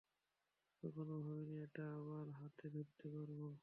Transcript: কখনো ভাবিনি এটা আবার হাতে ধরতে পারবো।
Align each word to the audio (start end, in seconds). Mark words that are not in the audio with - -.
কখনো 0.83 1.15
ভাবিনি 1.19 1.55
এটা 1.63 1.83
আবার 1.97 2.25
হাতে 2.39 2.65
ধরতে 2.69 3.05
পারবো। 3.07 3.47